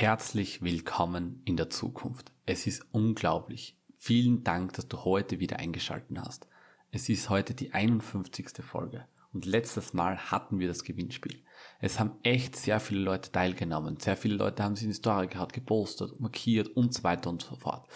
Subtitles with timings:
[0.00, 2.30] Herzlich willkommen in der Zukunft.
[2.46, 3.76] Es ist unglaublich.
[3.96, 6.46] Vielen Dank, dass du heute wieder eingeschalten hast.
[6.92, 8.48] Es ist heute die 51.
[8.60, 11.42] Folge und letztes Mal hatten wir das Gewinnspiel.
[11.80, 13.98] Es haben echt sehr viele Leute teilgenommen.
[13.98, 17.42] Sehr viele Leute haben sich in die Story gehabt, gepostet, markiert und so weiter und
[17.42, 17.88] so fort.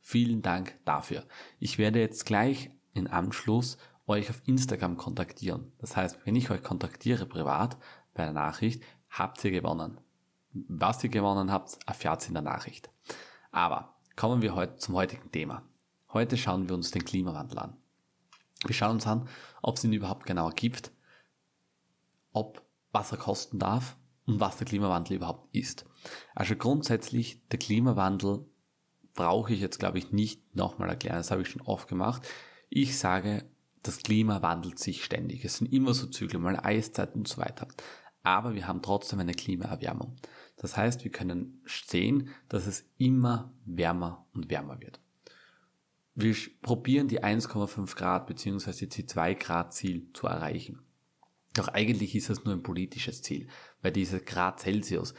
[0.00, 1.26] Vielen Dank dafür.
[1.58, 5.72] Ich werde jetzt gleich in Anschluss euch auf Instagram kontaktieren.
[5.76, 7.76] Das heißt, wenn ich euch kontaktiere privat
[8.14, 10.00] bei der Nachricht, habt ihr gewonnen.
[10.52, 12.90] Was ihr gewonnen habt, erfährt ihr in der Nachricht.
[13.52, 15.62] Aber kommen wir heute zum heutigen Thema.
[16.12, 17.76] Heute schauen wir uns den Klimawandel an.
[18.66, 19.28] Wir schauen uns an,
[19.62, 20.90] ob es ihn überhaupt genauer gibt,
[22.32, 25.86] ob was er kosten darf und was der Klimawandel überhaupt ist.
[26.34, 28.44] Also grundsätzlich, der Klimawandel
[29.14, 31.16] brauche ich jetzt, glaube ich, nicht nochmal erklären.
[31.16, 32.26] Das habe ich schon oft gemacht.
[32.68, 33.48] Ich sage,
[33.82, 35.44] das Klima wandelt sich ständig.
[35.44, 37.68] Es sind immer so Zyklen, mal Eiszeit und so weiter
[38.22, 40.16] aber wir haben trotzdem eine Klimaerwärmung.
[40.60, 45.00] Das heißt, wir können sehen, dass es immer wärmer und wärmer wird.
[46.14, 48.84] Wir probieren die 1,5 Grad bzw.
[48.84, 50.82] die 2 Grad Ziel zu erreichen.
[51.54, 53.48] Doch eigentlich ist es nur ein politisches Ziel,
[53.80, 55.14] weil diese Grad Celsius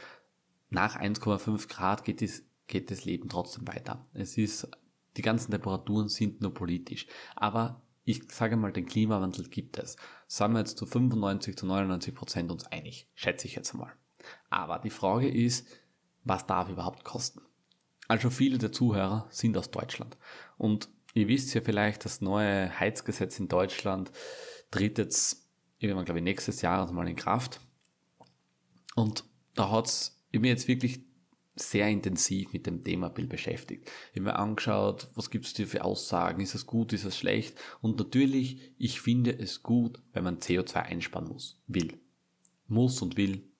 [0.70, 4.06] nach 1,5 Grad geht, es, geht das Leben trotzdem weiter.
[4.14, 4.70] Es ist,
[5.16, 7.08] die ganzen Temperaturen sind nur politisch.
[7.34, 9.96] Aber ich sage mal, den Klimawandel gibt es.
[10.28, 13.92] Sagen wir jetzt zu 95 zu 99 Prozent uns einig, schätze ich jetzt mal.
[14.52, 15.66] Aber die Frage ist,
[16.24, 17.40] was darf überhaupt kosten?
[18.06, 20.18] Also viele der Zuhörer sind aus Deutschland.
[20.58, 24.12] Und ihr wisst ja vielleicht, das neue Heizgesetz in Deutschland
[24.70, 27.60] tritt jetzt irgendwann, glaube ich, nächstes Jahr mal in Kraft.
[28.94, 31.00] Und da hat's mir jetzt wirklich
[31.54, 33.90] sehr intensiv mit dem Thema Bill beschäftigt.
[34.10, 37.16] Ich habe mir angeschaut, was gibt es dir für Aussagen, ist es gut, ist es
[37.16, 37.58] schlecht?
[37.80, 41.98] Und natürlich, ich finde es gut, wenn man CO2 einsparen muss, will.
[42.68, 43.51] Muss und will.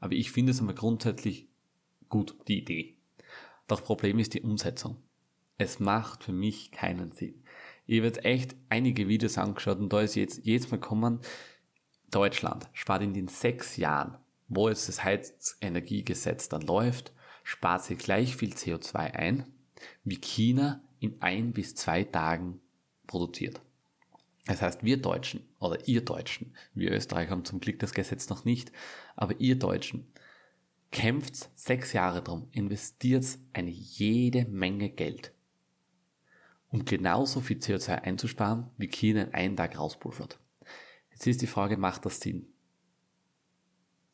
[0.00, 1.48] Aber ich finde es einmal grundsätzlich
[2.08, 2.96] gut, die Idee.
[3.66, 4.96] Das Problem ist die Umsetzung.
[5.58, 7.42] Es macht für mich keinen Sinn.
[7.86, 11.20] Ich habe jetzt echt einige Videos angeschaut und da ist jetzt jedes Mal kommen,
[12.10, 14.18] Deutschland spart in den sechs Jahren
[14.48, 17.12] wo jetzt das Heizenergiegesetz dann läuft,
[17.44, 19.46] spart sie gleich viel CO2 ein,
[20.04, 22.60] wie China in ein bis zwei Tagen
[23.06, 23.60] produziert.
[24.48, 28.46] Das heißt, wir Deutschen oder ihr Deutschen, wir Österreicher haben zum Glück das Gesetz noch
[28.46, 28.72] nicht,
[29.14, 30.06] aber ihr Deutschen
[30.90, 35.34] kämpft sechs Jahre drum, investiert eine jede Menge Geld,
[36.70, 40.38] um genauso viel CO2 einzusparen, wie China in einen Tag rauspulvert.
[41.10, 42.46] Jetzt ist die Frage, macht das Sinn?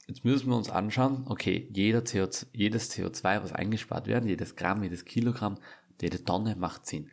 [0.09, 4.83] Jetzt müssen wir uns anschauen, okay, jeder CO2, jedes CO2, was eingespart werden, jedes Gramm,
[4.83, 5.59] jedes Kilogramm,
[6.01, 7.09] jede Tonne macht Sinn.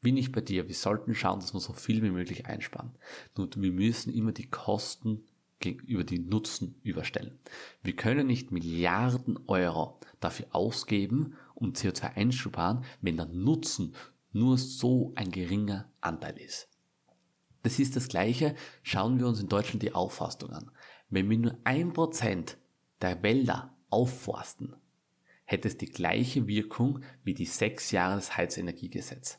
[0.00, 2.92] Bin ich bei dir, wir sollten schauen, dass wir so viel wie möglich einsparen.
[3.36, 5.24] Nur wir müssen immer die Kosten
[5.58, 7.38] gegenüber die Nutzen überstellen.
[7.82, 13.94] Wir können nicht Milliarden Euro dafür ausgeben, um CO2 einzusparen, wenn der Nutzen
[14.32, 16.68] nur so ein geringer Anteil ist.
[17.62, 20.70] Das ist das Gleiche, schauen wir uns in Deutschland die Aufforstung an.
[21.10, 22.56] Wenn wir nur ein Prozent
[23.02, 24.76] der Wälder aufforsten,
[25.44, 29.38] hätte es die gleiche Wirkung wie die sechs Jahre des Heizenergiegesetz.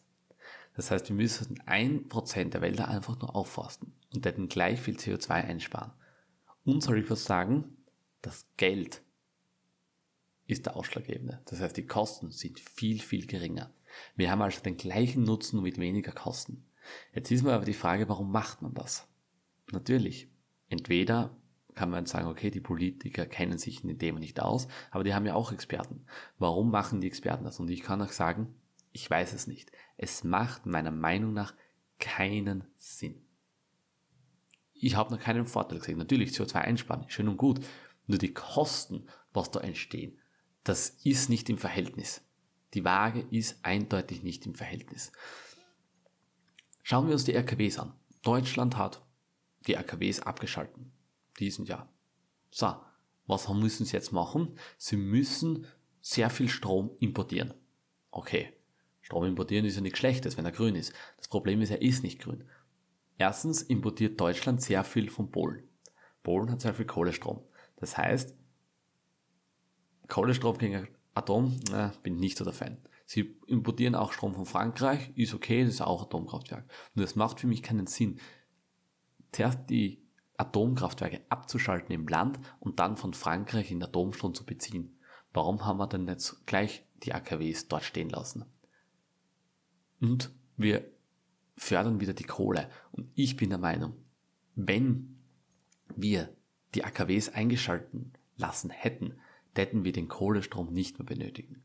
[0.75, 4.95] Das heißt, wir müssen ein Prozent der Wälder einfach nur aufforsten und hätten gleich viel
[4.95, 5.91] CO2 einsparen.
[6.63, 7.77] Und soll ich was sagen?
[8.21, 9.01] Das Geld
[10.47, 11.41] ist der ausschlaggebende.
[11.45, 13.73] Das heißt, die Kosten sind viel, viel geringer.
[14.15, 16.65] Wir haben also den gleichen Nutzen mit weniger Kosten.
[17.13, 19.07] Jetzt ist mir aber die Frage, warum macht man das?
[19.71, 20.29] Natürlich,
[20.69, 21.35] entweder
[21.75, 25.25] kann man sagen, okay, die Politiker kennen sich in dem nicht aus, aber die haben
[25.25, 26.05] ja auch Experten.
[26.37, 27.59] Warum machen die Experten das?
[27.59, 28.53] Und ich kann auch sagen,
[28.91, 29.71] ich weiß es nicht.
[29.97, 31.53] Es macht meiner Meinung nach
[31.99, 33.21] keinen Sinn.
[34.73, 35.97] Ich habe noch keinen Vorteil gesehen.
[35.97, 37.63] Natürlich CO2 einsparen, schön und gut.
[38.07, 40.17] Nur die Kosten, was da entstehen,
[40.63, 42.21] das ist nicht im Verhältnis.
[42.73, 45.11] Die Waage ist eindeutig nicht im Verhältnis.
[46.83, 47.93] Schauen wir uns die RKWs an.
[48.23, 49.05] Deutschland hat
[49.67, 50.91] die RKWs abgeschalten
[51.39, 51.91] diesen Jahr.
[52.49, 52.75] So,
[53.27, 54.57] was müssen sie jetzt machen?
[54.77, 55.67] Sie müssen
[56.01, 57.53] sehr viel Strom importieren.
[58.09, 58.51] Okay,
[59.01, 60.93] Strom importieren ist ja nichts Schlechtes, wenn er grün ist.
[61.17, 62.43] Das Problem ist, er ist nicht grün.
[63.17, 65.63] Erstens importiert Deutschland sehr viel von Polen.
[66.23, 67.41] Polen hat sehr viel Kohlestrom.
[67.77, 68.35] Das heißt,
[70.07, 72.77] Kohlestrom gegen Atom, na, bin nicht so der Fan.
[73.05, 76.65] Sie importieren auch Strom von Frankreich, ist okay, das ist auch Atomkraftwerk.
[76.95, 78.19] Und das macht für mich keinen Sinn.
[79.31, 80.01] Zuerst die
[80.37, 84.97] Atomkraftwerke abzuschalten im Land und dann von Frankreich in Atomstrom zu beziehen.
[85.33, 88.45] Warum haben wir denn jetzt gleich die AKWs dort stehen lassen?
[90.01, 90.85] Und wir
[91.55, 92.69] fördern wieder die Kohle.
[92.91, 93.93] Und ich bin der Meinung,
[94.55, 95.17] wenn
[95.95, 96.35] wir
[96.75, 99.19] die AKWs eingeschalten lassen hätten,
[99.55, 101.63] hätten wir den Kohlestrom nicht mehr benötigen.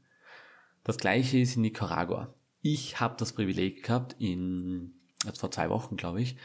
[0.85, 2.35] Das gleiche ist in Nicaragua.
[2.63, 4.95] Ich habe das Privileg gehabt, in,
[5.25, 6.37] jetzt vor zwei Wochen glaube ich,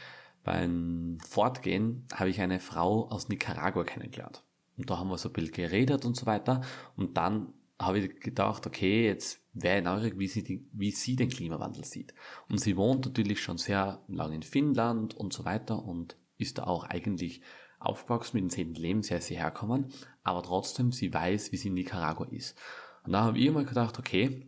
[0.44, 4.42] beim Fortgehen habe ich eine Frau aus Nicaragua kennengelernt.
[4.76, 6.62] Und da haben wir so ein bisschen geredet und so weiter.
[6.96, 11.16] Und dann habe ich gedacht, okay, jetzt wäre ich neugierig, wie sie, die, wie sie
[11.16, 12.14] den Klimawandel sieht.
[12.48, 16.64] Und sie wohnt natürlich schon sehr lange in Finnland und so weiter und ist da
[16.64, 17.42] auch eigentlich
[17.78, 19.92] aufgewachsen mit dem zehnten Lebensjahr, sie herkommen,
[20.22, 22.56] aber trotzdem, sie weiß, wie sie in Nicaragua ist.
[23.04, 24.46] Und da habe ich immer gedacht, okay,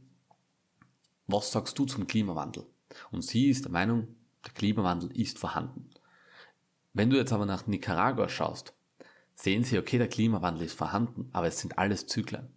[1.26, 2.66] was sagst du zum Klimawandel?
[3.10, 4.08] Und sie ist der Meinung,
[4.44, 5.90] der Klimawandel ist vorhanden.
[6.92, 8.74] Wenn du jetzt aber nach Nicaragua schaust,
[9.34, 12.48] sehen sie, okay, der Klimawandel ist vorhanden, aber es sind alles Zyklen.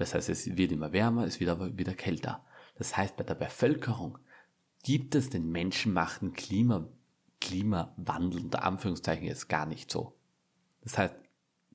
[0.00, 2.42] Das heißt, es wird immer wärmer, es wird aber wieder kälter.
[2.76, 4.16] Das heißt, bei der Bevölkerung
[4.82, 6.88] gibt es den menschenmachten Klima,
[7.38, 10.16] Klimawandel unter Anführungszeichen jetzt gar nicht so.
[10.80, 11.14] Das heißt,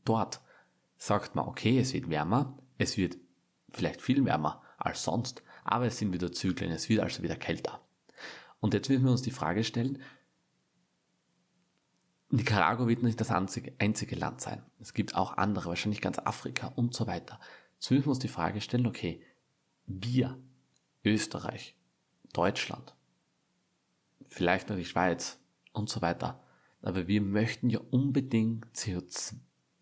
[0.05, 0.41] dort
[0.97, 3.17] sagt man, okay, es wird wärmer, es wird
[3.69, 7.79] vielleicht viel wärmer als sonst, aber es sind wieder Zyklen, es wird also wieder kälter.
[8.59, 10.01] Und jetzt müssen wir uns die Frage stellen,
[12.31, 14.63] Nicaragua wird nicht das einzige, einzige Land sein.
[14.79, 17.39] Es gibt auch andere, wahrscheinlich ganz Afrika und so weiter.
[17.77, 19.21] Jetzt müssen wir uns die Frage stellen, okay,
[19.85, 20.39] wir,
[21.03, 21.75] Österreich,
[22.33, 22.95] Deutschland,
[24.27, 25.39] vielleicht noch die Schweiz
[25.73, 26.43] und so weiter,
[26.81, 29.35] aber wir möchten ja unbedingt CO2,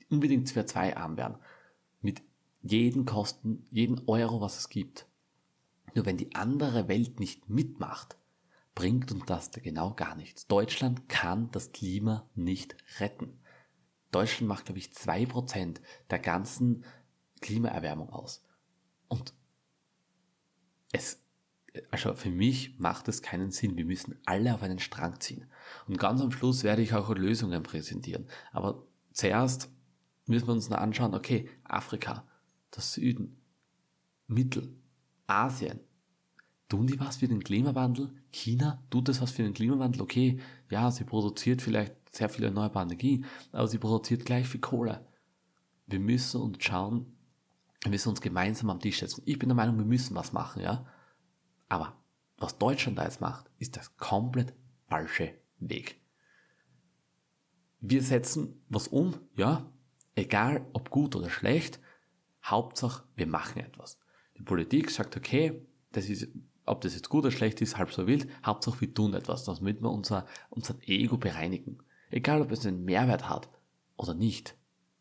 [0.09, 1.37] unbedingt CO2-arm werden.
[2.01, 2.21] Mit
[2.61, 5.07] jeden Kosten, jeden Euro, was es gibt.
[5.95, 8.17] Nur wenn die andere Welt nicht mitmacht,
[8.75, 10.47] bringt uns das da genau gar nichts.
[10.47, 13.39] Deutschland kann das Klima nicht retten.
[14.11, 16.83] Deutschland macht, glaube ich, zwei Prozent der ganzen
[17.43, 18.43] Klimaerwärmung aus.
[19.07, 19.35] Und
[20.91, 21.21] es,
[21.91, 23.77] also für mich macht es keinen Sinn.
[23.77, 25.45] Wir müssen alle auf einen Strang ziehen.
[25.87, 28.27] Und ganz am Schluss werde ich auch Lösungen präsentieren.
[28.51, 29.69] Aber zuerst
[30.25, 32.25] müssen wir uns noch anschauen, okay, Afrika,
[32.71, 33.37] das Süden,
[34.27, 34.75] Mittel,
[35.27, 35.79] Asien,
[36.69, 38.13] tun die was für den Klimawandel?
[38.31, 40.01] China tut das was für den Klimawandel?
[40.01, 45.05] Okay, ja, sie produziert vielleicht sehr viel erneuerbare Energie, aber sie produziert gleich viel Kohle.
[45.87, 47.13] Wir müssen uns schauen,
[47.83, 49.23] wir müssen uns gemeinsam am Tisch setzen.
[49.25, 50.85] Ich bin der Meinung, wir müssen was machen, ja.
[51.67, 51.97] Aber
[52.37, 54.53] was Deutschland da jetzt macht, ist das komplett
[54.87, 56.01] falsche Weg.
[57.79, 59.69] Wir setzen was um, ja,
[60.15, 61.79] egal ob gut oder schlecht,
[62.43, 63.99] Hauptsache wir machen etwas.
[64.37, 66.27] Die Politik sagt, okay, das ist,
[66.65, 69.81] ob das jetzt gut oder schlecht ist, halb so wild, Hauptsache wir tun etwas, damit
[69.81, 71.79] wir unser, unser Ego bereinigen.
[72.09, 73.49] Egal ob es einen Mehrwert hat
[73.97, 74.55] oder nicht.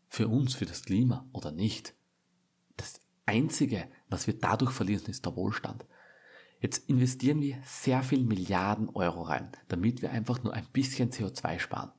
[0.09, 1.95] Für uns, für das Klima oder nicht.
[2.77, 5.85] Das Einzige, was wir dadurch verlieren, ist der Wohlstand.
[6.61, 11.59] Jetzt investieren wir sehr viel Milliarden Euro rein, damit wir einfach nur ein bisschen CO2
[11.59, 11.91] sparen.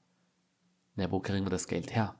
[0.95, 2.15] Na, wo kriegen wir das Geld her?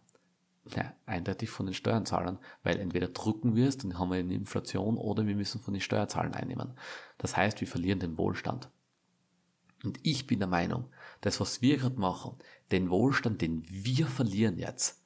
[0.75, 4.97] Ja, eindeutig von den Steuerzahlern, weil entweder drucken wir es, dann haben wir eine Inflation,
[4.97, 6.77] oder wir müssen von den Steuerzahlern einnehmen.
[7.17, 8.69] Das heißt, wir verlieren den Wohlstand.
[9.83, 10.89] Und ich bin der Meinung,
[11.21, 12.37] das, was wir gerade machen,
[12.71, 15.01] den Wohlstand, den wir verlieren jetzt,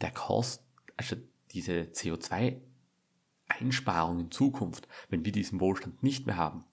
[0.00, 1.16] der kostet, also
[1.52, 6.66] diese CO2-Einsparung in Zukunft, wenn wir diesen Wohlstand nicht mehr haben,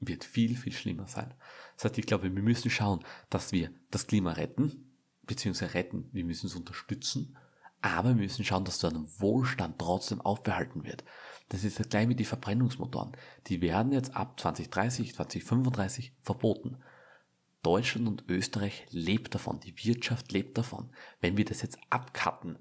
[0.00, 1.34] wird viel, viel schlimmer sein.
[1.76, 4.92] Das heißt, ich glaube, wir müssen schauen, dass wir das Klima retten,
[5.22, 6.08] beziehungsweise retten.
[6.12, 7.36] Wir müssen es unterstützen,
[7.82, 11.04] aber wir müssen schauen, dass so ein Wohlstand trotzdem aufbehalten wird.
[11.48, 13.12] Das ist das gleich mit den Verbrennungsmotoren.
[13.46, 16.78] Die werden jetzt ab 2030, 2035 verboten.
[17.62, 20.90] Deutschland und Österreich lebt davon, die Wirtschaft lebt davon.
[21.20, 22.58] Wenn wir das jetzt abcutten,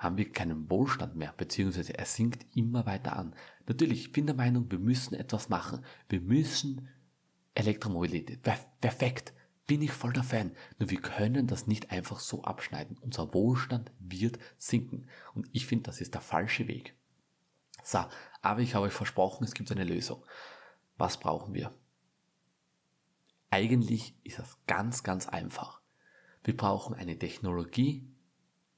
[0.00, 3.34] haben wir keinen Wohlstand mehr, beziehungsweise er sinkt immer weiter an.
[3.66, 5.84] Natürlich, ich bin der Meinung, wir müssen etwas machen.
[6.08, 6.88] Wir müssen
[7.54, 8.40] Elektromobilität,
[8.80, 9.34] perfekt
[9.66, 10.50] bin ich voll der Fan.
[10.80, 12.98] Nur wir können das nicht einfach so abschneiden.
[13.02, 15.06] Unser Wohlstand wird sinken.
[15.32, 16.96] Und ich finde, das ist der falsche Weg.
[17.84, 18.04] So,
[18.42, 20.24] aber ich habe euch versprochen, es gibt eine Lösung.
[20.96, 21.72] Was brauchen wir?
[23.50, 25.80] Eigentlich ist das ganz, ganz einfach.
[26.42, 28.09] Wir brauchen eine Technologie,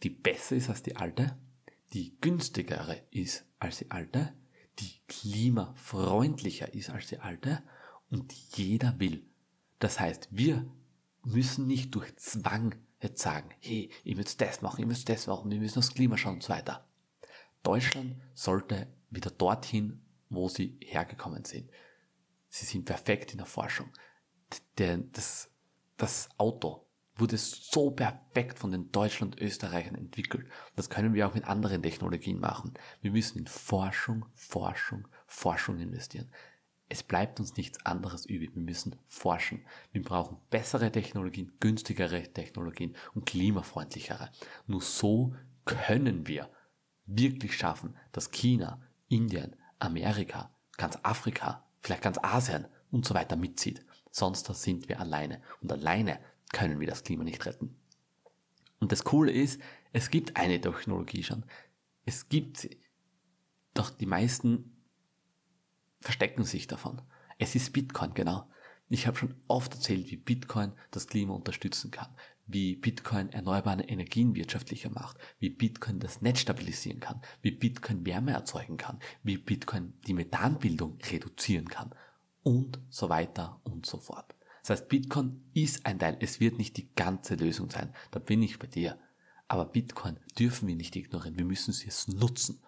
[0.02, 1.38] die besser ist als die alte,
[1.92, 4.34] die günstigere ist als die alte,
[4.78, 7.62] die klimafreundlicher ist als die alte
[8.10, 9.24] und jeder will.
[9.78, 10.66] Das heißt, wir
[11.22, 15.50] müssen nicht durch Zwang jetzt sagen, hey, ihr müsst das machen, ihr müsst das machen,
[15.50, 16.86] wir müssen aufs Klima schauen und so weiter.
[17.62, 21.70] Deutschland sollte wieder dorthin, wo sie hergekommen sind.
[22.48, 23.90] Sie sind perfekt in der Forschung.
[24.78, 25.50] Der, das,
[25.96, 26.86] das Auto
[27.22, 30.44] wurde so perfekt von den Deutschen und Österreichern entwickelt.
[30.74, 32.74] Das können wir auch mit anderen Technologien machen.
[33.00, 36.28] Wir müssen in Forschung, Forschung, Forschung investieren.
[36.88, 38.50] Es bleibt uns nichts anderes übrig.
[38.56, 39.64] Wir müssen forschen.
[39.92, 44.28] Wir brauchen bessere Technologien, günstigere Technologien und klimafreundlichere.
[44.66, 46.50] Nur so können wir
[47.06, 53.86] wirklich schaffen, dass China, Indien, Amerika, ganz Afrika, vielleicht ganz Asien und so weiter mitzieht.
[54.10, 55.40] Sonst sind wir alleine.
[55.60, 56.18] Und alleine
[56.52, 57.76] können wir das Klima nicht retten.
[58.78, 59.60] Und das Coole ist,
[59.92, 61.44] es gibt eine Technologie schon.
[62.04, 62.78] Es gibt sie.
[63.74, 64.76] Doch die meisten
[66.00, 67.00] verstecken sich davon.
[67.38, 68.48] Es ist Bitcoin, genau.
[68.88, 72.14] Ich habe schon oft erzählt, wie Bitcoin das Klima unterstützen kann,
[72.46, 78.32] wie Bitcoin erneuerbare Energien wirtschaftlicher macht, wie Bitcoin das Netz stabilisieren kann, wie Bitcoin Wärme
[78.32, 81.94] erzeugen kann, wie Bitcoin die Methanbildung reduzieren kann
[82.42, 84.34] und so weiter und so fort.
[84.62, 88.42] Das heißt, Bitcoin ist ein Teil, es wird nicht die ganze Lösung sein, da bin
[88.42, 88.98] ich bei dir.
[89.48, 92.62] Aber Bitcoin dürfen wir nicht ignorieren, wir müssen sie es nutzen.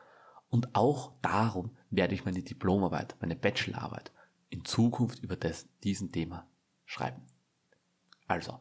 [0.50, 4.12] Und auch darum werde ich meine Diplomarbeit, meine Bachelorarbeit
[4.50, 6.46] in Zukunft über das, diesen Thema
[6.84, 7.22] schreiben.
[8.26, 8.60] Also,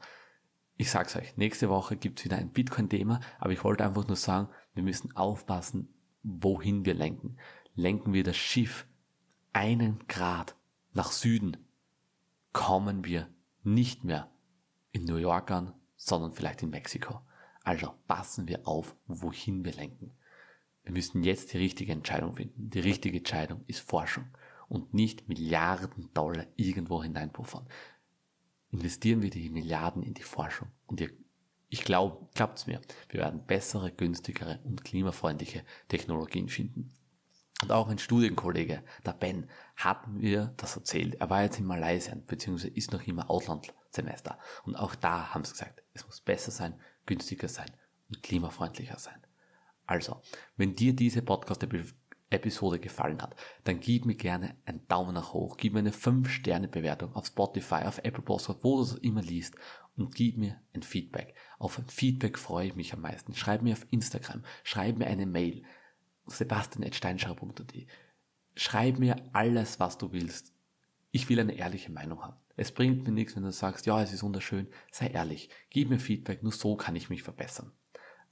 [0.77, 4.49] ich sag's euch, nächste Woche gibt's wieder ein Bitcoin-Thema, aber ich wollte einfach nur sagen,
[4.73, 7.37] wir müssen aufpassen, wohin wir lenken.
[7.75, 8.87] Lenken wir das Schiff
[9.51, 10.55] einen Grad
[10.93, 11.57] nach Süden,
[12.53, 13.27] kommen wir
[13.63, 14.31] nicht mehr
[14.91, 17.21] in New York an, sondern vielleicht in Mexiko.
[17.63, 20.11] Also passen wir auf, wohin wir lenken.
[20.83, 22.69] Wir müssen jetzt die richtige Entscheidung finden.
[22.69, 24.25] Die richtige Entscheidung ist Forschung
[24.67, 27.67] und nicht Milliarden Dollar irgendwo hineinpuffern.
[28.69, 31.11] Investieren wir die Milliarden in die Forschung und ihr,
[31.69, 36.91] ich glaube, glaubt's mir, wir werden bessere, günstigere und klimafreundliche Technologien finden.
[37.63, 41.15] Und auch ein Studienkollege, der Ben, hat mir das erzählt.
[41.21, 44.37] Er war jetzt in Malaysia, beziehungsweise ist noch immer Auslandssemester.
[44.65, 47.71] Und auch da haben sie gesagt, es muss besser sein, günstiger sein
[48.09, 49.15] und klimafreundlicher sein.
[49.85, 50.21] Also,
[50.57, 55.71] wenn dir diese Podcast-Episode gefallen hat, dann gib mir gerne einen Daumen nach hoch, gib
[55.71, 59.55] mir eine 5-Sterne-Bewertung auf Spotify, auf Apple Podcast, wo du es immer liest
[59.95, 61.33] und gib mir ein Feedback.
[61.59, 63.33] Auf ein Feedback freue ich mich am meisten.
[63.33, 65.63] Schreib mir auf Instagram, schreib mir eine Mail
[66.27, 67.73] sebastian.steinschauer.at.
[68.55, 70.53] Schreib mir alles, was du willst.
[71.11, 72.37] Ich will eine ehrliche Meinung haben.
[72.55, 74.67] Es bringt mir nichts, wenn du sagst, ja, es ist wunderschön.
[74.91, 75.49] Sei ehrlich.
[75.69, 76.43] Gib mir Feedback.
[76.43, 77.71] Nur so kann ich mich verbessern.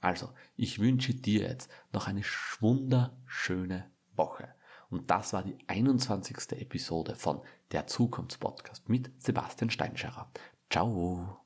[0.00, 2.22] Also, ich wünsche dir jetzt noch eine
[2.60, 4.48] wunderschöne Woche.
[4.90, 6.60] Und das war die 21.
[6.60, 10.30] Episode von der Zukunftspodcast mit Sebastian Steinscherer.
[10.70, 11.38] Ciao.